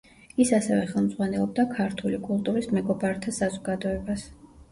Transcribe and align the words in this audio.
ის 0.43 0.51
ასევე 0.57 0.85
ხელმძღვანელობდა 0.93 1.65
„ქართული 1.75 2.19
კულტურის 2.25 2.71
მეგობართა 2.77 3.37
საზოგადოებას“. 3.39 4.27